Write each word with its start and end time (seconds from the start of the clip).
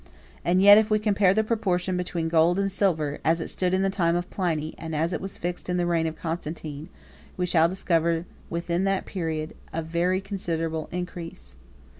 And 0.43 0.63
yet, 0.63 0.79
if 0.79 0.89
we 0.89 0.97
compare 0.97 1.31
the 1.31 1.43
proportion 1.43 1.95
between 1.95 2.27
gold 2.27 2.57
and 2.57 2.71
silver, 2.71 3.19
as 3.23 3.39
it 3.39 3.49
stood 3.49 3.71
in 3.71 3.83
the 3.83 3.89
time 3.91 4.15
of 4.15 4.31
Pliny, 4.31 4.73
and 4.79 4.95
as 4.95 5.13
it 5.13 5.21
was 5.21 5.37
fixed 5.37 5.69
in 5.69 5.77
the 5.77 5.85
reign 5.85 6.07
of 6.07 6.15
Constantine, 6.15 6.89
we 7.37 7.45
shall 7.45 7.69
discover 7.69 8.25
within 8.49 8.83
that 8.85 9.05
period 9.05 9.53
a 9.71 9.83
very 9.83 10.19
considerable 10.19 10.89
increase. 10.91 11.55